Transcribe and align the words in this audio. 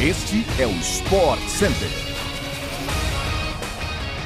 Este 0.00 0.46
é 0.60 0.64
o 0.64 0.70
Sport 0.70 1.40
Center. 1.48 1.88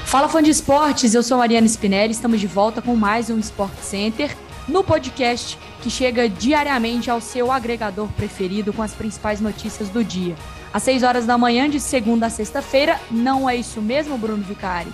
Fala 0.05 0.29
fã 0.29 0.43
de 0.43 0.51
esportes, 0.51 1.15
eu 1.15 1.23
sou 1.23 1.39
Mariana 1.39 1.67
Spinelli, 1.67 2.13
estamos 2.13 2.41
de 2.41 2.47
volta 2.47 2.83
com 2.83 2.95
mais 2.95 3.31
um 3.31 3.39
Sport 3.39 3.79
Center 3.81 4.37
no 4.69 4.85
podcast 4.85 5.59
que 5.81 5.89
chega 5.89 6.29
diariamente 6.29 7.11
ao 7.11 7.23
seu 7.23 7.51
agregador 7.51 8.07
preferido 8.09 8.71
com 8.71 8.83
as 8.83 8.93
principais 8.93 9.41
notícias 9.41 9.89
do 9.89 10.05
dia 10.05 10.37
às 10.75 10.83
6 10.83 11.03
horas 11.03 11.25
da 11.27 11.39
manhã, 11.39 11.71
de 11.71 11.81
segunda 11.81 12.27
a 12.27 12.31
sexta-feira. 12.31 13.01
Não 13.11 13.49
é 13.49 13.57
isso 13.57 13.81
mesmo, 13.81 14.19
Bruno 14.19 14.43
Vicari? 14.43 14.93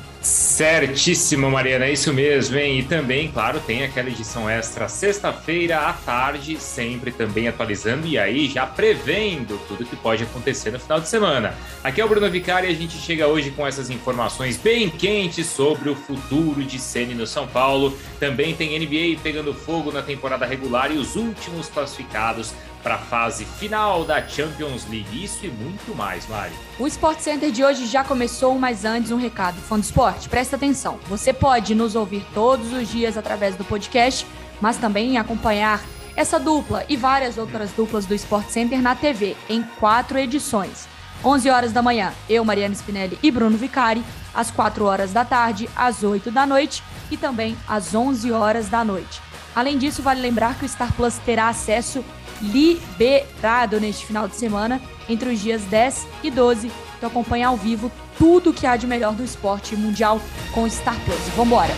Certíssimo, 0.59 1.49
Mariana, 1.49 1.85
é 1.85 1.93
isso 1.93 2.13
mesmo, 2.13 2.59
hein? 2.59 2.81
E 2.81 2.83
também, 2.83 3.31
claro, 3.31 3.61
tem 3.61 3.85
aquela 3.85 4.09
edição 4.09 4.51
extra 4.51 4.89
sexta-feira 4.89 5.79
à 5.79 5.93
tarde, 5.93 6.61
sempre 6.61 7.13
também 7.13 7.47
atualizando 7.47 8.09
e 8.09 8.19
aí 8.19 8.49
já 8.49 8.67
prevendo 8.67 9.57
tudo 9.69 9.85
que 9.85 9.95
pode 9.95 10.25
acontecer 10.25 10.73
no 10.73 10.81
final 10.81 10.99
de 10.99 11.09
semana. 11.09 11.55
Aqui 11.85 12.01
é 12.01 12.05
o 12.05 12.09
Bruno 12.09 12.29
Vicari 12.29 12.67
e 12.67 12.71
a 12.71 12.75
gente 12.75 12.97
chega 12.99 13.29
hoje 13.29 13.53
com 13.53 13.65
essas 13.65 13.89
informações 13.89 14.57
bem 14.57 14.91
quentes 14.91 15.47
sobre 15.47 15.91
o 15.91 15.95
futuro 15.95 16.65
de 16.65 16.81
Ceni 16.81 17.15
no 17.15 17.25
São 17.25 17.47
Paulo. 17.47 17.97
Também 18.19 18.53
tem 18.53 18.77
NBA 18.81 19.21
pegando 19.23 19.55
fogo 19.55 19.93
na 19.93 20.03
temporada 20.03 20.45
regular 20.45 20.91
e 20.91 20.99
os 20.99 21.15
últimos 21.15 21.69
classificados 21.69 22.53
para 22.83 22.97
a 22.97 22.99
fase 22.99 23.45
final 23.45 24.05
da 24.05 24.27
Champions 24.27 24.89
League. 24.89 25.25
Isso 25.25 25.45
e 25.45 25.49
muito 25.49 25.95
mais, 25.95 26.27
Mari. 26.29 26.53
O 26.79 26.87
Sport 26.87 27.21
Center 27.21 27.51
de 27.51 27.65
hoje 27.65 27.87
já 27.87 28.05
começou, 28.05 28.59
mas 28.59 28.85
antes 28.85 29.11
um 29.11 29.17
recado. 29.17 29.61
Fã 29.61 29.79
do 29.79 29.83
esporte, 29.83 30.29
presta 30.29 30.57
atenção. 30.57 30.99
Você 31.09 31.33
pode 31.33 31.75
nos 31.75 31.95
ouvir 31.95 32.25
todos 32.33 32.73
os 32.73 32.89
dias 32.89 33.17
através 33.17 33.57
do 33.57 33.65
podcast, 33.65 34.27
mas 34.61 34.77
também 34.77 35.19
acompanhar 35.19 35.83
essa 36.17 36.39
dupla 36.41 36.85
e 36.89 36.97
várias 36.97 37.39
outras 37.39 37.71
duplas 37.73 38.05
do 38.05 38.15
Sport 38.15 38.49
Center 38.49 38.83
na 38.83 38.95
TV, 38.95 39.37
em 39.49 39.63
quatro 39.63 40.19
edições. 40.19 40.89
11 41.25 41.51
horas 41.51 41.73
da 41.73 41.83
manhã, 41.83 42.13
eu, 42.29 42.45
Mariana 42.45 42.75
Spinelli 42.75 43.19
e 43.23 43.31
Bruno 43.31 43.57
Vicari. 43.57 44.05
Às 44.35 44.51
4 44.51 44.85
horas 44.85 45.13
da 45.13 45.25
tarde, 45.25 45.69
às 45.75 46.05
8 46.05 46.31
da 46.31 46.47
noite 46.47 46.83
e 47.11 47.17
também 47.17 47.57
às 47.67 47.95
11 47.95 48.31
horas 48.31 48.69
da 48.69 48.85
noite. 48.85 49.21
Além 49.55 49.77
disso, 49.77 50.03
vale 50.03 50.21
lembrar 50.21 50.57
que 50.57 50.65
o 50.65 50.69
Star 50.69 50.93
Plus 50.93 51.19
terá 51.19 51.49
acesso 51.49 52.05
liberado 52.41 53.81
neste 53.81 54.07
final 54.07 54.29
de 54.29 54.37
semana, 54.37 54.81
entre 55.09 55.31
os 55.31 55.41
dias 55.41 55.63
10 55.65 56.07
e 56.23 56.31
12. 56.31 56.71
Então 56.97 57.09
acompanhe 57.09 57.45
ao 57.45 57.57
vivo 57.57 57.91
tudo 58.19 58.53
que 58.53 58.67
há 58.67 58.77
de 58.77 58.87
melhor 58.87 59.15
do 59.15 59.25
esporte 59.25 59.77
mundial 59.77 60.21
com 60.53 60.69
Star 60.69 60.99
Plus. 61.05 61.29
Vambora! 61.37 61.75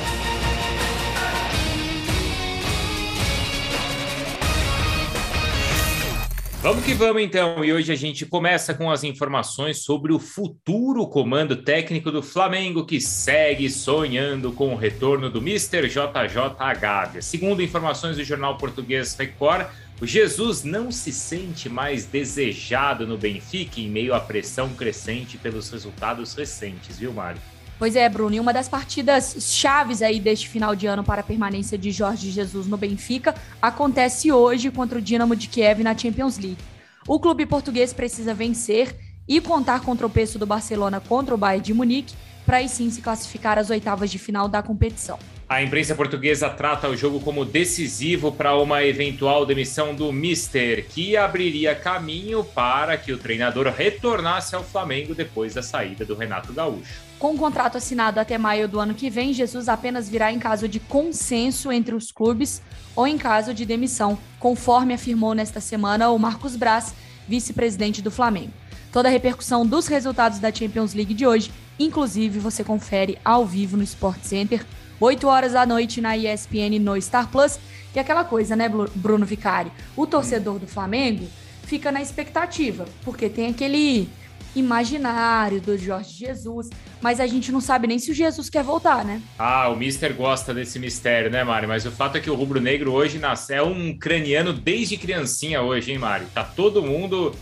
Vamos 6.62 6.84
que 6.84 6.92
vamos 6.92 7.22
então, 7.22 7.64
e 7.64 7.72
hoje 7.72 7.91
a 7.91 7.97
gente 7.97 8.27
começa 8.27 8.75
com 8.75 8.91
as 8.91 9.03
informações 9.03 9.83
sobre 9.83 10.12
o 10.12 10.19
futuro 10.19 11.06
comando 11.06 11.56
técnico 11.56 12.11
do 12.11 12.22
Flamengo 12.22 12.84
que 12.84 13.00
segue 13.00 13.70
sonhando 13.70 14.53
com 14.53 14.75
o 14.75 14.77
retorno 14.77 15.31
do 15.31 15.38
Mr. 15.38 15.88
JJ 15.88 16.78
Gávea. 16.78 17.22
Segundo 17.22 17.62
informações 17.62 18.19
do 18.19 18.25
jornal 18.25 18.58
português 18.58 19.14
Record, 19.14 19.69
o 20.00 20.06
Jesus 20.06 20.64
não 20.64 20.90
se 20.90 21.12
sente 21.12 21.68
mais 21.68 22.06
desejado 22.06 23.06
no 23.06 23.18
Benfica 23.18 23.80
em 23.80 23.88
meio 23.90 24.14
à 24.14 24.20
pressão 24.20 24.70
crescente 24.70 25.36
pelos 25.36 25.68
resultados 25.68 26.34
recentes, 26.34 26.98
viu, 26.98 27.12
Mário? 27.12 27.40
Pois 27.78 27.96
é, 27.96 28.08
Bruno, 28.08 28.34
e 28.34 28.40
uma 28.40 28.52
das 28.52 28.68
partidas 28.68 29.36
chaves 29.38 30.00
aí 30.00 30.18
deste 30.18 30.48
final 30.48 30.74
de 30.74 30.86
ano 30.86 31.04
para 31.04 31.20
a 31.20 31.24
permanência 31.24 31.76
de 31.76 31.90
Jorge 31.90 32.30
Jesus 32.30 32.66
no 32.66 32.78
Benfica 32.78 33.34
acontece 33.60 34.32
hoje 34.32 34.70
contra 34.70 34.98
o 34.98 35.02
Dinamo 35.02 35.36
de 35.36 35.48
Kiev 35.48 35.82
na 35.82 35.96
Champions 35.96 36.38
League. 36.38 36.58
O 37.06 37.20
clube 37.20 37.44
português 37.44 37.92
precisa 37.92 38.32
vencer 38.32 38.96
e 39.28 39.40
contar 39.40 39.80
com 39.80 39.92
o 39.92 39.96
tropeço 39.96 40.38
do 40.38 40.46
Barcelona 40.46 41.00
contra 41.00 41.34
o 41.34 41.38
Bayern 41.38 41.64
de 41.64 41.74
Munique 41.74 42.14
para 42.46 42.58
aí 42.58 42.68
sim 42.68 42.90
se 42.90 43.02
classificar 43.02 43.58
às 43.58 43.70
oitavas 43.70 44.10
de 44.10 44.18
final 44.18 44.48
da 44.48 44.62
competição. 44.62 45.18
A 45.50 45.61
imprensa 45.61 45.97
portuguesa 45.97 46.49
trata 46.49 46.88
o 46.88 46.97
jogo 46.97 47.19
como 47.19 47.44
decisivo 47.44 48.31
para 48.31 48.56
uma 48.56 48.84
eventual 48.84 49.44
demissão 49.44 49.93
do 49.93 50.12
Mister, 50.12 50.87
que 50.88 51.16
abriria 51.16 51.75
caminho 51.75 52.44
para 52.44 52.97
que 52.97 53.12
o 53.12 53.19
treinador 53.19 53.66
retornasse 53.66 54.55
ao 54.55 54.62
Flamengo 54.62 55.12
depois 55.12 55.53
da 55.53 55.61
saída 55.61 56.05
do 56.05 56.15
Renato 56.15 56.53
Gaúcho. 56.53 57.00
Com 57.19 57.34
o 57.34 57.37
contrato 57.37 57.77
assinado 57.77 58.21
até 58.21 58.38
maio 58.38 58.69
do 58.69 58.78
ano 58.78 58.94
que 58.94 59.11
vem, 59.11 59.33
Jesus 59.33 59.69
apenas 59.69 60.09
virá 60.09 60.33
em 60.33 60.38
caso 60.38 60.69
de 60.69 60.78
consenso 60.78 61.72
entre 61.72 61.97
os 61.97 62.12
clubes 62.12 62.62
ou 62.94 63.05
em 63.05 63.19
caso 63.19 63.53
de 63.53 63.67
demissão, 63.67 64.17
conforme 64.38 64.94
afirmou 64.94 65.34
nesta 65.34 65.59
semana 65.59 66.11
o 66.11 66.19
Marcos 66.19 66.55
Braz, 66.55 66.94
vice-presidente 67.27 68.00
do 68.00 68.11
Flamengo. 68.12 68.53
Toda 68.93 69.09
a 69.09 69.11
repercussão 69.11 69.67
dos 69.67 69.88
resultados 69.88 70.38
da 70.38 70.55
Champions 70.55 70.94
League 70.94 71.12
de 71.12 71.27
hoje, 71.27 71.50
inclusive, 71.77 72.38
você 72.38 72.62
confere 72.62 73.19
ao 73.25 73.44
vivo 73.44 73.77
no 73.77 73.82
Sport 73.82 74.21
Center 74.22 74.65
8 75.00 75.27
horas 75.27 75.53
da 75.53 75.65
noite 75.65 76.00
na 76.00 76.16
ESPN 76.16 76.78
no 76.78 77.00
Star 77.00 77.28
Plus. 77.28 77.59
E 77.94 77.99
aquela 77.99 78.22
coisa, 78.22 78.55
né, 78.55 78.71
Bruno 78.94 79.25
Vicari? 79.25 79.72
O 79.97 80.06
torcedor 80.06 80.59
do 80.59 80.66
Flamengo 80.66 81.27
fica 81.65 81.91
na 81.91 82.03
expectativa, 82.03 82.84
porque 83.05 83.28
tem 83.28 83.49
aquele 83.49 84.09
imaginário 84.55 85.61
do 85.61 85.78
Jorge 85.78 86.27
Jesus, 86.27 86.69
mas 87.00 87.21
a 87.21 87.27
gente 87.27 87.53
não 87.53 87.61
sabe 87.61 87.87
nem 87.87 87.99
se 87.99 88.11
o 88.11 88.15
Jesus 88.15 88.50
quer 88.50 88.65
voltar, 88.65 89.05
né? 89.05 89.22
Ah, 89.38 89.69
o 89.69 89.77
Mister 89.77 90.12
gosta 90.15 90.53
desse 90.53 90.78
mistério, 90.78 91.31
né, 91.31 91.44
Mari? 91.44 91.67
Mas 91.67 91.87
o 91.87 91.91
fato 91.91 92.19
é 92.19 92.21
que 92.21 92.31
o 92.31 92.34
Rubro 92.34 92.61
Negro 92.61 92.93
hoje 92.93 93.19
nasce, 93.19 93.55
é 93.55 93.62
um 93.62 93.97
craniano 93.97 94.53
desde 94.53 94.97
criancinha 94.97 95.62
hoje, 95.62 95.93
hein, 95.93 95.99
Mari? 95.99 96.27
Tá 96.34 96.43
todo 96.43 96.82
mundo 96.82 97.32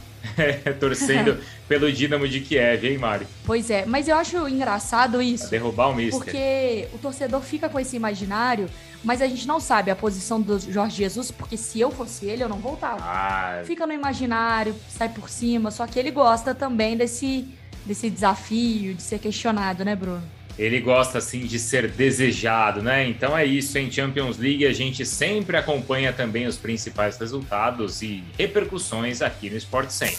torcendo 0.78 1.38
pelo 1.68 1.90
Dinamo 1.92 2.26
de 2.28 2.40
Kiev, 2.40 2.86
hein, 2.86 2.98
Mari? 2.98 3.26
Pois 3.44 3.70
é, 3.70 3.84
mas 3.86 4.08
eu 4.08 4.16
acho 4.16 4.48
engraçado 4.48 5.20
isso. 5.20 5.48
Pra 5.48 5.58
derrubar 5.58 5.88
o 5.88 5.94
Mister. 5.94 6.18
Porque 6.18 6.88
o 6.92 6.98
torcedor 6.98 7.40
fica 7.40 7.68
com 7.68 7.78
esse 7.78 7.96
imaginário, 7.96 8.68
mas 9.02 9.22
a 9.22 9.26
gente 9.26 9.46
não 9.46 9.60
sabe 9.60 9.90
a 9.90 9.96
posição 9.96 10.40
do 10.40 10.58
Jorge 10.58 10.96
Jesus, 10.96 11.30
porque 11.30 11.56
se 11.56 11.80
eu 11.80 11.90
fosse 11.90 12.26
ele, 12.26 12.42
eu 12.42 12.48
não 12.48 12.58
voltava. 12.58 13.00
Ah. 13.00 13.62
Fica 13.64 13.86
no 13.86 13.92
imaginário, 13.92 14.74
sai 14.88 15.08
por 15.08 15.28
cima, 15.28 15.70
só 15.70 15.86
que 15.86 15.98
ele 15.98 16.10
gosta 16.10 16.54
também 16.54 16.96
desse, 16.96 17.46
desse 17.84 18.10
desafio, 18.10 18.94
de 18.94 19.02
ser 19.02 19.18
questionado, 19.18 19.84
né, 19.84 19.94
Bruno? 19.94 20.37
Ele 20.58 20.80
gosta 20.80 21.18
assim 21.18 21.46
de 21.46 21.58
ser 21.58 21.88
desejado, 21.88 22.82
né? 22.82 23.08
Então 23.08 23.36
é 23.36 23.44
isso, 23.44 23.78
em 23.78 23.90
Champions 23.90 24.36
League 24.38 24.66
a 24.66 24.72
gente 24.72 25.06
sempre 25.06 25.56
acompanha 25.56 26.12
também 26.12 26.46
os 26.46 26.56
principais 26.56 27.16
resultados 27.16 28.02
e 28.02 28.24
repercussões 28.36 29.22
aqui 29.22 29.48
no 29.48 29.56
Sport 29.56 29.90
Center. 29.90 30.18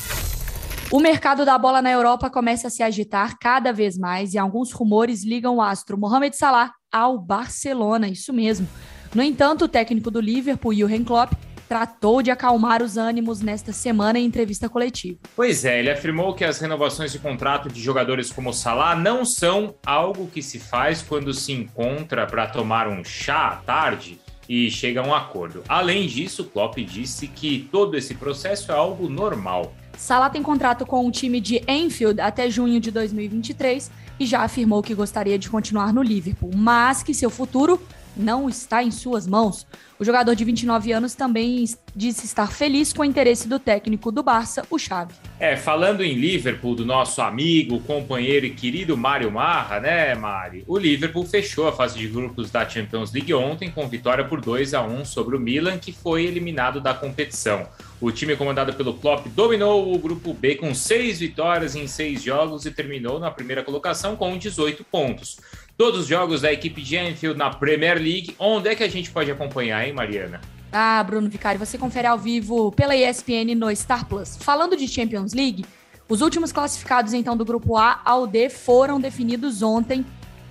O 0.92 1.00
mercado 1.00 1.46
da 1.46 1.58
bola 1.58 1.82
na 1.82 1.92
Europa 1.92 2.30
começa 2.30 2.68
a 2.68 2.72
se 2.72 2.82
agitar 2.82 3.38
cada 3.38 3.72
vez 3.72 3.98
mais 3.98 4.34
e 4.34 4.40
alguns 4.40 4.72
rumores 4.72 5.24
ligam 5.24 5.58
o 5.58 5.62
astro 5.62 5.98
Mohamed 5.98 6.36
Salah 6.36 6.72
ao 6.92 7.20
Barcelona, 7.20 8.08
isso 8.08 8.34
mesmo. 8.34 8.68
No 9.14 9.22
entanto, 9.22 9.66
o 9.66 9.68
técnico 9.68 10.10
do 10.10 10.20
Liverpool, 10.22 10.74
Jurgen 10.74 11.04
Klopp, 11.04 11.34
tratou 11.70 12.24
de 12.24 12.32
acalmar 12.32 12.82
os 12.82 12.98
ânimos 12.98 13.42
nesta 13.42 13.72
semana 13.72 14.18
em 14.18 14.26
entrevista 14.26 14.68
coletiva. 14.68 15.20
Pois 15.36 15.64
é, 15.64 15.78
ele 15.78 15.92
afirmou 15.92 16.34
que 16.34 16.44
as 16.44 16.60
renovações 16.60 17.12
de 17.12 17.20
contrato 17.20 17.70
de 17.70 17.80
jogadores 17.80 18.32
como 18.32 18.52
Salah 18.52 18.96
não 18.96 19.24
são 19.24 19.76
algo 19.86 20.26
que 20.26 20.42
se 20.42 20.58
faz 20.58 21.04
quando 21.04 21.32
se 21.32 21.52
encontra 21.52 22.26
para 22.26 22.48
tomar 22.48 22.88
um 22.88 23.04
chá 23.04 23.50
à 23.50 23.56
tarde 23.58 24.20
e 24.50 24.72
chega 24.72 25.02
a 25.02 25.04
um 25.06 25.14
acordo. 25.14 25.64
Além 25.70 26.08
disso, 26.08 26.44
Klopp 26.46 26.78
disse 26.80 27.28
que 27.28 27.70
todo 27.72 27.96
esse 27.96 28.16
processo 28.16 28.72
é 28.72 28.76
algo 28.76 29.08
normal. 29.08 29.72
Salah 29.96 30.32
tem 30.32 30.42
contrato 30.42 30.88
com 30.88 31.06
o 31.06 31.12
time 31.12 31.40
de 31.40 31.62
Enfield 31.68 32.20
até 32.20 32.50
junho 32.50 32.80
de 32.80 32.90
2023 32.90 33.92
e 34.20 34.26
já 34.26 34.42
afirmou 34.42 34.82
que 34.82 34.96
gostaria 34.96 35.38
de 35.38 35.48
continuar 35.50 35.94
no 35.94 36.02
Liverpool, 36.02 36.50
mas 36.56 37.04
que 37.04 37.14
seu 37.14 37.30
futuro 37.30 37.80
não 38.16 38.50
está 38.50 38.84
em 38.84 38.92
suas 38.92 39.28
mãos. 39.28 39.66
O 40.00 40.06
jogador 40.06 40.34
de 40.34 40.46
29 40.46 40.94
anos 40.94 41.14
também 41.14 41.66
disse 41.96 42.26
estar 42.26 42.52
feliz 42.52 42.94
com 42.94 43.02
o 43.02 43.06
interesse 43.06 43.50
do 43.50 43.60
técnico 43.60 44.12
do 44.12 44.24
Barça, 44.24 44.64
o 44.70 44.80
Xavi. 44.80 45.14
É, 45.40 45.58
falando 45.58 46.04
em 46.04 46.14
Liverpool, 46.14 46.74
do 46.76 46.86
nosso 46.86 47.22
amigo, 47.22 47.82
companheiro 47.82 48.46
e 48.46 48.52
querido 48.52 48.96
Mário 48.96 49.30
Marra, 49.30 49.80
né, 49.80 50.16
Mari? 50.16 50.64
O 50.68 50.78
Liverpool 50.78 51.26
fechou 51.26 51.68
a 51.68 51.74
fase 51.74 51.98
de 51.98 52.08
grupos 52.08 52.50
da 52.50 52.68
Champions 52.68 53.12
League 53.12 53.34
ontem 53.34 53.70
com 53.70 53.88
vitória 53.90 54.24
por 54.24 54.40
2 54.40 54.74
a 54.74 54.82
1 54.82 55.04
sobre 55.04 55.36
o 55.36 55.40
Milan, 55.40 55.78
que 55.78 55.92
foi 55.92 56.26
eliminado 56.26 56.80
da 56.80 56.94
competição. 56.94 57.68
O 58.00 58.12
time 58.12 58.38
comandado 58.38 58.74
pelo 58.74 58.94
Klopp 58.94 59.28
dominou 59.28 59.94
o 59.94 59.98
grupo 59.98 60.34
B 60.34 60.56
com 60.56 60.74
seis 60.74 61.20
vitórias 61.20 61.76
em 61.76 61.86
seis 61.88 62.24
jogos 62.24 62.66
e 62.66 62.72
terminou 62.72 63.20
na 63.20 63.30
primeira 63.30 63.62
colocação 63.62 64.16
com 64.16 64.38
18 64.38 64.86
pontos. 64.86 65.38
Todos 65.80 66.02
os 66.02 66.08
jogos 66.08 66.42
da 66.42 66.52
equipe 66.52 66.82
de 66.82 66.98
Anfield 66.98 67.40
na 67.40 67.52
Premier 67.52 67.96
League. 67.96 68.36
Onde 68.38 68.68
é 68.68 68.76
que 68.76 68.84
a 68.84 68.88
gente 68.90 69.10
pode 69.10 69.32
acompanhar, 69.32 69.88
hein, 69.88 69.94
Mariana? 69.94 70.42
Ah, 70.74 71.02
Bruno 71.02 71.30
Vicari, 71.30 71.58
você 71.58 71.78
confere 71.78 72.06
ao 72.06 72.18
vivo 72.18 72.70
pela 72.74 72.94
ESPN 72.94 73.56
no 73.56 73.74
Star 73.74 74.06
Plus. 74.06 74.36
Falando 74.36 74.76
de 74.76 74.86
Champions 74.90 75.34
League, 75.34 75.64
os 76.10 76.20
últimos 76.20 76.52
classificados 76.52 77.14
então 77.14 77.38
do 77.38 77.46
grupo 77.46 77.78
A 77.78 78.02
ao 78.04 78.28
D 78.28 78.50
foram 78.50 79.00
definidos 79.00 79.62
ontem. 79.62 80.06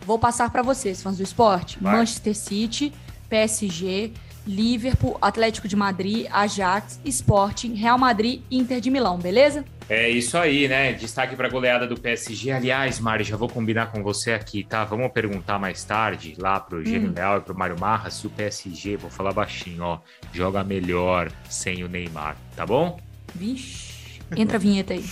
Vou 0.07 0.19
passar 0.19 0.51
para 0.51 0.63
vocês, 0.63 1.03
fãs 1.03 1.19
do 1.19 1.23
esporte. 1.23 1.77
Vai. 1.79 1.99
Manchester 1.99 2.35
City, 2.35 2.91
PSG, 3.29 4.13
Liverpool, 4.49 5.19
Atlético 5.21 5.69
de 5.69 5.77
Madrid, 5.77 6.27
Ajax, 6.31 6.99
Sporting, 7.05 7.75
Real 7.75 7.99
Madrid 7.99 8.41
e 8.51 8.59
Inter 8.59 8.81
de 8.81 8.91
Milão, 8.91 9.19
beleza? 9.19 9.63
É 9.91 10.09
isso 10.09 10.37
aí, 10.39 10.67
né? 10.67 10.93
Destaque 10.95 11.37
para 11.37 11.49
a 11.49 11.51
goleada 11.51 11.87
do 11.87 11.99
PSG. 11.99 12.51
Aliás, 12.51 12.99
Mari, 12.99 13.25
já 13.25 13.37
vou 13.37 13.49
combinar 13.49 13.93
com 13.93 14.03
você 14.03 14.33
aqui, 14.33 14.65
tá? 14.65 14.85
Vamos 14.85 15.13
perguntar 15.13 15.59
mais 15.59 15.85
tarde 15.85 16.35
lá 16.39 16.59
pro 16.59 16.85
Gênio 16.85 17.11
hum. 17.11 17.15
Leal 17.15 17.39
e 17.39 17.41
pro 17.43 17.57
Mário 17.57 17.79
Marra 17.79 18.11
se 18.11 18.27
o 18.27 18.31
PSG, 18.31 18.97
vou 18.97 19.11
falar 19.11 19.33
baixinho, 19.33 19.83
ó, 19.83 19.99
joga 20.33 20.65
melhor 20.65 21.31
sem 21.49 21.85
o 21.85 21.89
Neymar, 21.89 22.37
tá 22.57 22.65
bom? 22.65 22.99
Vixe, 23.35 24.21
entra 24.37 24.57
a 24.57 24.61
vinheta 24.61 24.95
aí. 24.95 25.05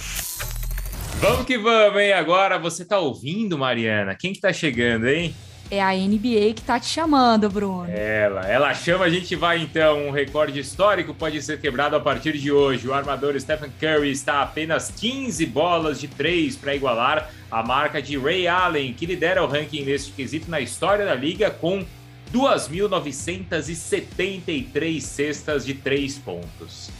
Vamos 1.18 1.46
que 1.46 1.56
vamos, 1.56 2.00
hein? 2.00 2.12
Agora 2.12 2.58
você 2.58 2.84
tá 2.84 2.98
ouvindo, 2.98 3.56
Mariana? 3.56 4.14
Quem 4.14 4.32
que 4.32 4.40
tá 4.40 4.52
chegando, 4.52 5.06
hein? 5.08 5.34
É 5.70 5.82
a 5.82 5.92
NBA 5.92 6.54
que 6.54 6.62
tá 6.62 6.78
te 6.78 6.86
chamando, 6.86 7.50
Bruno. 7.50 7.90
Ela, 7.90 8.46
ela 8.46 8.74
chama, 8.74 9.04
a 9.04 9.10
gente 9.10 9.34
vai 9.34 9.60
então. 9.60 10.06
Um 10.06 10.10
recorde 10.10 10.60
histórico 10.60 11.12
pode 11.12 11.42
ser 11.42 11.60
quebrado 11.60 11.96
a 11.96 12.00
partir 12.00 12.38
de 12.38 12.52
hoje. 12.52 12.86
O 12.86 12.94
armador 12.94 13.38
Stephen 13.40 13.72
Curry 13.80 14.12
está 14.12 14.34
a 14.34 14.42
apenas 14.42 14.90
15 14.90 15.44
bolas 15.46 16.00
de 16.00 16.06
3 16.08 16.56
para 16.56 16.74
igualar 16.74 17.30
a 17.50 17.62
marca 17.62 18.00
de 18.00 18.16
Ray 18.16 18.46
Allen, 18.46 18.94
que 18.94 19.06
lidera 19.06 19.42
o 19.42 19.46
ranking 19.46 19.84
neste 19.84 20.12
quesito 20.12 20.48
na 20.50 20.60
história 20.60 21.04
da 21.04 21.14
liga 21.14 21.50
com 21.50 21.84
2.973 22.32 25.00
cestas 25.00 25.66
de 25.66 25.74
3 25.74 26.18
pontos. 26.18 26.90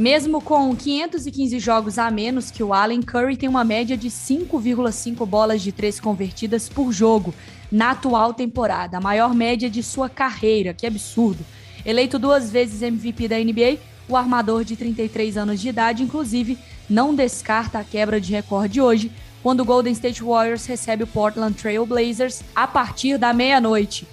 Mesmo 0.00 0.40
com 0.40 0.74
515 0.74 1.58
jogos 1.58 1.98
a 1.98 2.10
menos 2.10 2.50
que 2.50 2.62
o 2.62 2.72
Allen, 2.72 3.02
Curry 3.02 3.36
tem 3.36 3.50
uma 3.50 3.62
média 3.62 3.98
de 3.98 4.08
5,5 4.08 5.26
bolas 5.26 5.60
de 5.60 5.72
3 5.72 6.00
convertidas 6.00 6.70
por 6.70 6.90
jogo 6.90 7.34
na 7.70 7.90
atual 7.90 8.32
temporada, 8.32 8.96
a 8.96 9.00
maior 9.00 9.34
média 9.34 9.68
de 9.68 9.82
sua 9.82 10.08
carreira, 10.08 10.72
que 10.72 10.86
absurdo. 10.86 11.44
Eleito 11.84 12.18
duas 12.18 12.50
vezes 12.50 12.80
MVP 12.80 13.28
da 13.28 13.38
NBA, 13.38 13.76
o 14.08 14.16
armador 14.16 14.64
de 14.64 14.74
33 14.74 15.36
anos 15.36 15.60
de 15.60 15.68
idade, 15.68 16.02
inclusive, 16.02 16.56
não 16.88 17.14
descarta 17.14 17.78
a 17.78 17.84
quebra 17.84 18.18
de 18.18 18.32
recorde 18.32 18.80
hoje, 18.80 19.12
quando 19.42 19.60
o 19.60 19.66
Golden 19.66 19.92
State 19.92 20.24
Warriors 20.24 20.64
recebe 20.64 21.04
o 21.04 21.06
Portland 21.06 21.52
Trail 21.52 21.84
Blazers 21.84 22.42
a 22.56 22.66
partir 22.66 23.18
da 23.18 23.34
meia-noite. 23.34 24.08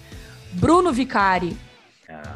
Bruno 0.52 0.92
Vicari. 0.92 1.56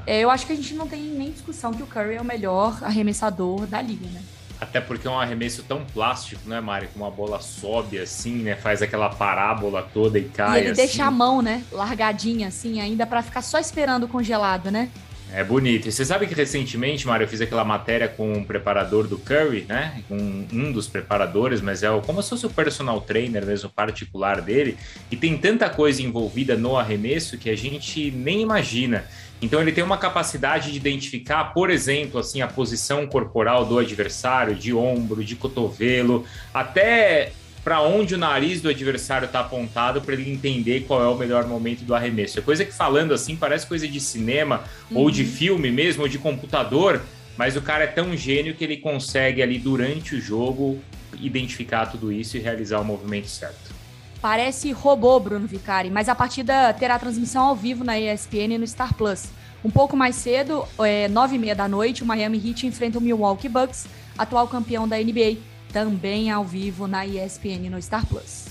É, 0.06 0.22
eu 0.22 0.30
acho 0.30 0.46
que 0.46 0.54
a 0.54 0.56
gente 0.56 0.74
não 0.74 0.88
tem 0.88 1.02
nem 1.02 1.32
discussão 1.32 1.74
que 1.74 1.84
o 1.84 1.88
Curry 1.88 2.16
é 2.16 2.22
o 2.22 2.26
melhor 2.26 2.78
arremessador 2.84 3.66
da 3.68 3.82
liga, 3.82 4.08
né? 4.08 4.22
Até 4.60 4.80
porque 4.80 5.08
é 5.08 5.10
um 5.10 5.20
arremesso 5.20 5.64
tão 5.64 5.84
plástico, 5.84 6.48
né, 6.48 6.62
Mari? 6.62 6.88
Que 6.88 6.96
uma 6.96 7.10
bola 7.10 7.42
sobe 7.42 7.98
assim, 7.98 8.44
né? 8.44 8.56
Faz 8.56 8.82
aquela 8.84 9.10
parábola 9.10 9.82
toda 9.92 10.20
e 10.20 10.26
cai. 10.26 10.60
E 10.60 10.62
ele 10.62 10.72
assim. 10.72 10.82
deixa 10.82 11.06
a 11.06 11.10
mão, 11.10 11.42
né? 11.42 11.64
Largadinha 11.72 12.48
assim, 12.48 12.80
ainda 12.80 13.08
para 13.08 13.24
ficar 13.24 13.42
só 13.42 13.58
esperando 13.58 14.08
congelado, 14.08 14.70
né? 14.70 14.90
É 15.34 15.44
bonito. 15.44 15.88
E 15.88 15.92
você 15.92 16.04
sabe 16.04 16.28
que 16.28 16.36
recentemente, 16.36 17.08
Mário, 17.08 17.24
eu 17.24 17.28
fiz 17.28 17.40
aquela 17.40 17.64
matéria 17.64 18.08
com 18.08 18.34
um 18.34 18.44
preparador 18.44 19.08
do 19.08 19.18
Curry, 19.18 19.66
né? 19.68 20.04
Com 20.08 20.46
um 20.52 20.72
dos 20.72 20.88
preparadores, 20.88 21.62
mas 21.62 21.84
é 21.84 21.88
como 22.06 22.22
se 22.22 22.30
fosse 22.30 22.46
o 22.46 22.50
personal 22.50 23.00
trainer 23.00 23.46
mesmo, 23.46 23.70
particular 23.70 24.42
dele. 24.42 24.78
E 25.10 25.16
tem 25.16 25.38
tanta 25.38 25.70
coisa 25.70 26.04
envolvida 26.04 26.58
no 26.58 26.78
arremesso 26.78 27.38
que 27.38 27.50
a 27.50 27.56
gente 27.56 28.12
nem 28.12 28.42
imagina. 28.42 29.06
Então 29.42 29.62
ele 29.62 29.72
tem 29.72 29.84
uma 29.84 29.98
capacidade 29.98 30.72
de 30.72 30.78
identificar, 30.78 31.46
por 31.46 31.70
exemplo, 31.70 32.20
assim, 32.20 32.42
a 32.42 32.48
posição 32.48 33.08
corporal 33.08 33.66
do 33.66 33.80
adversário, 33.80 34.54
de 34.56 34.74
ombro, 34.74 35.24
de 35.24 35.36
cotovelo, 35.36 36.26
até 36.54 37.32
para 37.64 37.82
onde 37.82 38.16
o 38.16 38.18
nariz 38.18 38.62
do 38.62 38.70
adversário 38.70 39.26
está 39.26 39.40
apontado 39.40 40.02
para 40.02 40.14
ele 40.14 40.32
entender 40.32 40.82
qual 40.82 41.04
é 41.04 41.08
o 41.08 41.16
melhor 41.16 41.46
momento 41.46 41.84
do 41.84 41.94
arremesso. 41.94 42.40
É 42.40 42.42
coisa 42.42 42.66
que 42.66 42.74
falando 42.74 43.14
assim 43.14 43.36
parece 43.36 43.68
coisa 43.68 43.88
de 43.88 44.00
cinema 44.00 44.64
uhum. 44.90 44.98
ou 44.98 45.12
de 45.12 45.24
filme 45.24 45.72
mesmo, 45.72 46.04
ou 46.04 46.10
de 46.10 46.18
computador, 46.18 47.02
mas 47.38 47.56
o 47.56 47.62
cara 47.62 47.84
é 47.84 47.88
tão 47.88 48.16
gênio 48.16 48.56
que 48.56 48.64
ele 48.64 48.78
consegue 48.78 49.42
ali 49.42 49.58
durante 49.58 50.16
o 50.16 50.22
jogo 50.22 50.80
identificar 51.20 51.86
tudo 51.86 52.12
isso 52.12 52.38
e 52.38 52.40
realizar 52.40 52.80
o 52.80 52.86
movimento 52.86 53.28
certo. 53.28 53.81
Parece 54.22 54.72
robô, 54.72 55.20
Bruno 55.20 55.48
Vicari, 55.48 55.90
mas 55.90 56.08
a 56.08 56.14
partida 56.14 56.72
terá 56.74 57.00
transmissão 57.00 57.48
ao 57.48 57.56
vivo 57.56 57.84
na 57.84 58.00
ESPN 58.00 58.54
e 58.54 58.58
no 58.60 58.68
Star 58.68 58.94
Plus. 58.94 59.26
Um 59.66 59.72
pouco 59.72 59.98
mais 59.98 60.16
cedo, 60.16 60.64
é, 60.80 61.08
nove 61.08 61.38
e 61.38 61.40
meia 61.40 61.56
da 61.56 61.68
noite, 61.68 62.04
o 62.04 62.06
Miami 62.06 62.38
Heat 62.38 62.68
enfrenta 62.68 63.00
o 63.00 63.02
Milwaukee 63.02 63.50
Bucks, 63.50 63.88
atual 64.16 64.48
campeão 64.48 64.88
da 64.88 64.98
NBA, 64.98 65.38
também 65.74 66.30
ao 66.30 66.44
vivo 66.44 66.88
na 66.88 67.04
ESPN 67.04 67.66
e 67.66 67.70
no 67.70 67.82
Star 67.82 68.06
Plus. 68.06 68.46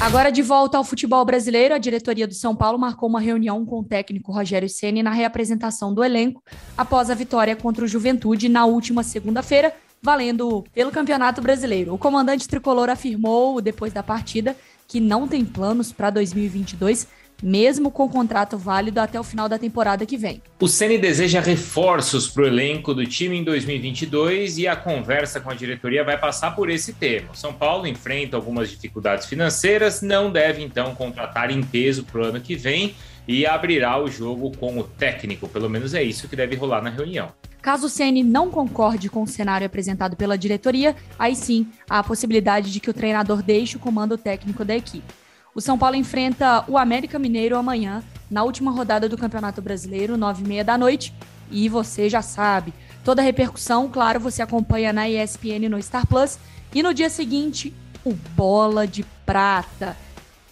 Agora 0.00 0.30
de 0.30 0.42
volta 0.42 0.78
ao 0.78 0.84
futebol 0.84 1.24
brasileiro, 1.24 1.74
a 1.74 1.78
diretoria 1.78 2.28
do 2.28 2.34
São 2.34 2.54
Paulo 2.54 2.78
marcou 2.78 3.08
uma 3.08 3.20
reunião 3.20 3.66
com 3.66 3.80
o 3.80 3.84
técnico 3.84 4.30
Rogério 4.30 4.68
Ceni 4.68 5.02
na 5.02 5.10
reapresentação 5.10 5.92
do 5.92 6.04
elenco 6.04 6.40
após 6.76 7.10
a 7.10 7.14
vitória 7.14 7.56
contra 7.56 7.84
o 7.84 7.88
Juventude 7.88 8.48
na 8.48 8.64
última 8.64 9.02
segunda-feira 9.02 9.74
valendo 10.02 10.64
pelo 10.74 10.90
Campeonato 10.90 11.40
Brasileiro. 11.40 11.94
O 11.94 11.98
comandante 11.98 12.48
tricolor 12.48 12.88
afirmou 12.88 13.60
depois 13.60 13.92
da 13.92 14.02
partida 14.02 14.56
que 14.86 15.00
não 15.00 15.28
tem 15.28 15.44
planos 15.44 15.92
para 15.92 16.10
2022 16.10 17.06
mesmo 17.42 17.90
com 17.90 18.08
contrato 18.08 18.58
válido 18.58 19.00
até 19.00 19.18
o 19.18 19.24
final 19.24 19.48
da 19.48 19.58
temporada 19.58 20.04
que 20.04 20.16
vem. 20.16 20.42
O 20.60 20.66
Ceni 20.66 20.98
deseja 20.98 21.40
reforços 21.40 22.28
para 22.28 22.42
o 22.42 22.46
elenco 22.46 22.92
do 22.92 23.06
time 23.06 23.36
em 23.38 23.44
2022 23.44 24.58
e 24.58 24.66
a 24.66 24.74
conversa 24.74 25.40
com 25.40 25.50
a 25.50 25.54
diretoria 25.54 26.04
vai 26.04 26.18
passar 26.18 26.54
por 26.54 26.68
esse 26.68 26.92
tema. 26.92 27.34
São 27.34 27.52
Paulo 27.52 27.86
enfrenta 27.86 28.36
algumas 28.36 28.70
dificuldades 28.70 29.26
financeiras, 29.26 30.02
não 30.02 30.30
deve 30.30 30.62
então 30.62 30.94
contratar 30.94 31.50
em 31.50 31.62
peso 31.62 32.04
para 32.04 32.20
o 32.20 32.24
ano 32.24 32.40
que 32.40 32.56
vem 32.56 32.94
e 33.26 33.46
abrirá 33.46 34.02
o 34.02 34.08
jogo 34.08 34.50
com 34.56 34.78
o 34.78 34.84
técnico. 34.84 35.48
Pelo 35.48 35.68
menos 35.68 35.94
é 35.94 36.02
isso 36.02 36.28
que 36.28 36.34
deve 36.34 36.56
rolar 36.56 36.82
na 36.82 36.90
reunião. 36.90 37.32
Caso 37.60 37.86
o 37.86 37.90
CN 37.90 38.22
não 38.22 38.50
concorde 38.50 39.10
com 39.10 39.22
o 39.22 39.26
cenário 39.26 39.66
apresentado 39.66 40.16
pela 40.16 40.38
diretoria, 40.38 40.94
aí 41.18 41.34
sim 41.34 41.66
há 41.88 41.98
a 41.98 42.04
possibilidade 42.04 42.72
de 42.72 42.80
que 42.80 42.90
o 42.90 42.94
treinador 42.94 43.42
deixe 43.42 43.76
o 43.76 43.80
comando 43.80 44.16
técnico 44.16 44.64
da 44.64 44.76
equipe. 44.76 45.12
O 45.54 45.60
São 45.60 45.76
Paulo 45.76 45.96
enfrenta 45.96 46.64
o 46.68 46.78
América 46.78 47.18
Mineiro 47.18 47.56
amanhã, 47.56 48.02
na 48.30 48.44
última 48.44 48.70
rodada 48.70 49.08
do 49.08 49.18
Campeonato 49.18 49.60
Brasileiro, 49.60 50.16
nove 50.16 50.44
e 50.44 50.46
meia 50.46 50.64
da 50.64 50.78
noite. 50.78 51.12
E 51.50 51.68
você 51.68 52.08
já 52.08 52.22
sabe, 52.22 52.72
toda 53.02 53.22
a 53.22 53.24
repercussão, 53.24 53.88
claro, 53.88 54.20
você 54.20 54.42
acompanha 54.42 54.92
na 54.92 55.08
ESPN 55.08 55.68
no 55.68 55.82
Star 55.82 56.06
Plus. 56.06 56.38
E 56.74 56.82
no 56.82 56.92
dia 56.92 57.08
seguinte, 57.10 57.74
o 58.04 58.12
Bola 58.12 58.86
de 58.86 59.02
Prata. 59.26 59.96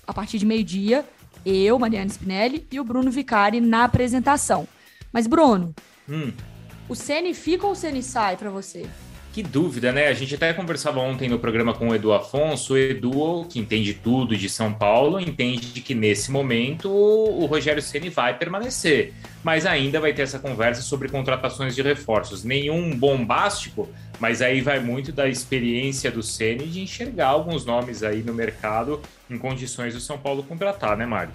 A 0.07 0.13
partir 0.13 0.39
de 0.39 0.47
meio-dia, 0.47 1.05
eu, 1.45 1.79
Mariana 1.79 2.11
Spinelli 2.11 2.67
e 2.73 2.81
o 2.81 2.85
Bruno 2.85 3.11
Vicari 3.11 3.61
na 3.61 3.85
apresentação. 3.85 4.67
Mas, 5.13 5.27
Bruno, 5.27 5.75
hum. 6.09 6.33
O 6.89 6.95
Ceni 6.95 7.35
fica 7.35 7.67
ou 7.67 7.73
o 7.73 7.77
Ceni 7.77 8.03
sai 8.03 8.37
para 8.37 8.49
você? 8.49 8.87
Que 9.33 9.43
dúvida, 9.43 9.93
né? 9.93 10.07
A 10.07 10.15
gente 10.15 10.35
até 10.35 10.51
conversava 10.55 10.99
ontem 11.01 11.29
no 11.29 11.39
programa 11.39 11.75
com 11.75 11.89
o 11.89 11.95
Edu 11.95 12.11
Afonso. 12.13 12.73
O 12.73 12.79
Edu, 12.79 13.45
que 13.51 13.59
entende 13.59 13.93
tudo 13.93 14.35
de 14.35 14.49
São 14.49 14.73
Paulo, 14.73 15.21
entende 15.21 15.83
que 15.83 15.95
nesse 15.95 16.31
momento 16.31 16.89
o 16.89 17.45
Rogério 17.45 17.83
Ceni 17.83 18.09
vai 18.09 18.39
permanecer, 18.39 19.13
mas 19.45 19.67
ainda 19.67 20.01
vai 20.01 20.15
ter 20.15 20.23
essa 20.23 20.39
conversa 20.39 20.81
sobre 20.81 21.11
contratações 21.11 21.75
de 21.75 21.83
reforços. 21.83 22.45
Nenhum 22.45 22.97
bombástico, 22.97 23.89
mas 24.19 24.41
aí 24.41 24.63
vai 24.63 24.81
muito 24.81 25.13
da 25.13 25.29
experiência 25.29 26.11
do 26.11 26.23
Ceni 26.23 26.65
de 26.67 26.81
enxergar 26.81 27.27
alguns 27.27 27.67
nomes 27.67 28.03
aí 28.03 28.23
no 28.23 28.33
mercado 28.33 29.03
em 29.29 29.37
condições 29.37 29.93
do 29.93 30.01
São 30.01 30.17
Paulo 30.17 30.45
contratar, 30.45 30.97
né, 30.97 31.05
Mário? 31.05 31.33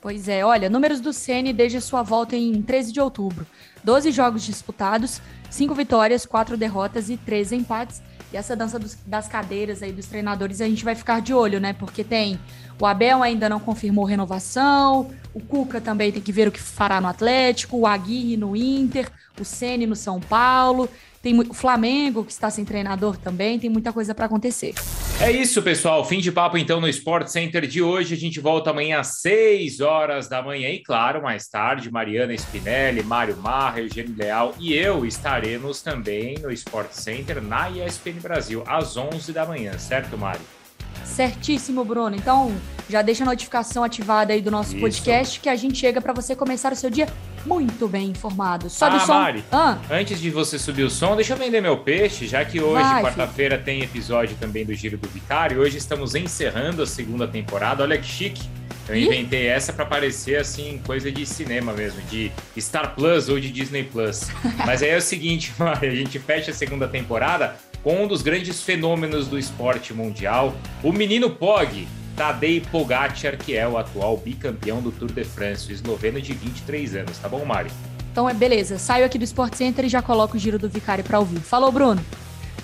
Pois 0.00 0.28
é, 0.28 0.44
olha, 0.44 0.70
números 0.70 0.98
do 1.00 1.12
Ceni 1.12 1.52
desde 1.52 1.76
a 1.76 1.80
sua 1.80 2.02
volta 2.02 2.34
em 2.34 2.62
13 2.62 2.90
de 2.92 3.00
outubro. 3.00 3.46
12 3.82 4.10
jogos 4.12 4.42
disputados, 4.42 5.20
5 5.50 5.74
vitórias, 5.74 6.26
4 6.26 6.56
derrotas 6.56 7.10
e 7.10 7.16
3 7.16 7.52
empates. 7.52 8.02
E 8.32 8.36
essa 8.36 8.54
dança 8.54 8.78
dos, 8.78 8.96
das 9.06 9.26
cadeiras 9.26 9.82
aí 9.82 9.92
dos 9.92 10.06
treinadores 10.06 10.60
a 10.60 10.68
gente 10.68 10.84
vai 10.84 10.94
ficar 10.94 11.20
de 11.20 11.34
olho, 11.34 11.58
né? 11.58 11.72
Porque 11.72 12.04
tem 12.04 12.38
o 12.80 12.86
Abel 12.86 13.22
ainda 13.22 13.48
não 13.48 13.60
confirmou 13.60 14.06
renovação, 14.06 15.10
o 15.34 15.40
Cuca 15.40 15.80
também 15.82 16.10
tem 16.10 16.22
que 16.22 16.32
ver 16.32 16.48
o 16.48 16.52
que 16.52 16.60
fará 16.60 16.98
no 16.98 17.08
Atlético, 17.08 17.76
o 17.76 17.86
Aguirre 17.86 18.38
no 18.38 18.56
Inter, 18.56 19.10
o 19.38 19.44
Ceni 19.44 19.86
no 19.86 19.96
São 19.96 20.20
Paulo. 20.20 20.88
Tem 21.22 21.38
o 21.38 21.52
Flamengo, 21.52 22.24
que 22.24 22.32
está 22.32 22.48
sem 22.48 22.64
treinador 22.64 23.16
também, 23.18 23.58
tem 23.58 23.68
muita 23.68 23.92
coisa 23.92 24.14
para 24.14 24.24
acontecer. 24.24 24.74
É 25.20 25.30
isso, 25.30 25.60
pessoal. 25.60 26.02
Fim 26.02 26.18
de 26.18 26.32
papo 26.32 26.56
então 26.56 26.80
no 26.80 26.88
Sport 26.88 27.28
Center 27.28 27.66
de 27.66 27.82
hoje. 27.82 28.14
A 28.14 28.16
gente 28.16 28.40
volta 28.40 28.70
amanhã 28.70 29.00
às 29.00 29.20
6 29.20 29.80
horas 29.80 30.30
da 30.30 30.42
manhã. 30.42 30.70
E 30.70 30.82
claro, 30.82 31.22
mais 31.22 31.46
tarde, 31.46 31.90
Mariana 31.90 32.32
Spinelli, 32.32 33.02
Mário 33.02 33.36
Marra, 33.36 33.80
Eugênio 33.80 34.14
Leal 34.16 34.54
e 34.58 34.72
eu 34.72 35.04
estaremos 35.04 35.82
também 35.82 36.38
no 36.38 36.50
Sport 36.50 36.92
Center 36.92 37.42
na 37.42 37.68
ESPN 37.68 38.18
Brasil, 38.22 38.64
às 38.66 38.96
11 38.96 39.30
da 39.30 39.44
manhã, 39.44 39.76
certo, 39.78 40.16
Mário? 40.16 40.59
Certíssimo, 41.04 41.84
Bruno. 41.84 42.16
Então, 42.16 42.54
já 42.88 43.02
deixa 43.02 43.24
a 43.24 43.26
notificação 43.26 43.84
ativada 43.84 44.32
aí 44.32 44.42
do 44.42 44.50
nosso 44.50 44.72
Isso. 44.72 44.80
podcast 44.80 45.40
que 45.40 45.48
a 45.48 45.56
gente 45.56 45.78
chega 45.78 46.00
para 46.00 46.12
você 46.12 46.34
começar 46.34 46.72
o 46.72 46.76
seu 46.76 46.90
dia 46.90 47.06
muito 47.46 47.88
bem 47.88 48.10
informado. 48.10 48.68
Sobe 48.68 48.96
ah, 48.96 49.02
o 49.02 49.06
som. 49.06 49.14
Mari, 49.14 49.44
ah. 49.50 49.78
antes 49.90 50.20
de 50.20 50.30
você 50.30 50.58
subir 50.58 50.82
o 50.82 50.90
som, 50.90 51.16
deixa 51.16 51.32
eu 51.32 51.36
vender 51.36 51.60
meu 51.60 51.78
peixe, 51.78 52.26
já 52.26 52.44
que 52.44 52.60
hoje, 52.60 52.84
quarta-feira, 53.00 53.56
tem 53.56 53.82
episódio 53.82 54.36
também 54.38 54.64
do 54.64 54.74
Giro 54.74 54.98
do 54.98 55.08
Vicário. 55.08 55.60
Hoje 55.60 55.78
estamos 55.78 56.14
encerrando 56.14 56.82
a 56.82 56.86
segunda 56.86 57.26
temporada. 57.26 57.82
Olha 57.82 57.96
que 57.96 58.06
chique. 58.06 58.42
Eu 58.88 58.96
inventei 58.96 59.46
essa 59.46 59.72
para 59.72 59.86
parecer 59.86 60.36
assim, 60.36 60.80
coisa 60.84 61.12
de 61.12 61.24
cinema 61.24 61.72
mesmo, 61.72 62.02
de 62.02 62.32
Star 62.58 62.92
Plus 62.96 63.28
ou 63.28 63.38
de 63.38 63.48
Disney 63.48 63.84
Plus. 63.84 64.26
Mas 64.66 64.82
aí 64.82 64.90
é 64.90 64.96
o 64.96 65.00
seguinte, 65.00 65.54
a 65.60 65.86
gente 65.86 66.18
fecha 66.18 66.50
a 66.50 66.54
segunda 66.54 66.88
temporada 66.88 67.56
com 67.82 68.04
um 68.04 68.06
dos 68.06 68.22
grandes 68.22 68.62
fenômenos 68.62 69.28
do 69.28 69.38
esporte 69.38 69.92
mundial, 69.92 70.54
o 70.82 70.92
menino 70.92 71.30
Pog, 71.30 71.86
Tadej 72.16 72.60
Pogacar, 72.70 73.36
que 73.38 73.56
é 73.56 73.66
o 73.66 73.78
atual 73.78 74.16
bicampeão 74.16 74.80
do 74.80 74.90
Tour 74.90 75.10
de 75.10 75.24
France, 75.24 75.70
o 75.70 75.72
esloveno 75.72 76.20
de 76.20 76.32
23 76.32 76.96
anos, 76.96 77.18
tá 77.18 77.28
bom, 77.28 77.44
Mari? 77.44 77.70
Então 78.12 78.28
é 78.28 78.34
beleza, 78.34 78.78
saio 78.78 79.04
aqui 79.04 79.18
do 79.18 79.24
Sport 79.24 79.54
Center 79.54 79.84
e 79.84 79.88
já 79.88 80.02
coloco 80.02 80.36
o 80.36 80.40
giro 80.40 80.58
do 80.58 80.68
Vicário 80.68 81.04
para 81.04 81.18
ouvir. 81.18 81.40
Falou, 81.40 81.70
Bruno. 81.70 82.04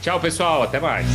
Tchau, 0.03 0.21
pessoal, 0.21 0.63
até 0.63 0.79
mais. 0.79 1.07